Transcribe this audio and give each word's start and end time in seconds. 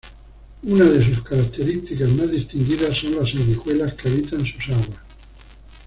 Una 0.63 0.85
de 0.85 1.05
sus 1.05 1.21
características 1.21 2.09
más 2.13 2.31
distinguidas 2.31 2.97
son 2.97 3.17
las 3.17 3.29
sanguijuelas 3.29 3.93
que 3.93 4.09
habitan 4.09 4.43
sus 4.43 4.69
aguas. 4.69 4.99